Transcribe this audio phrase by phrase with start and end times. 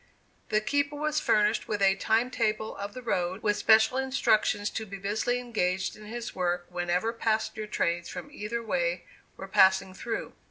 [0.49, 4.87] The keeper was furnished with a time table of the road, with special instructions to
[4.87, 9.05] be busily engaged in his work whenever passenger trains from either way
[9.37, 10.33] were passing through.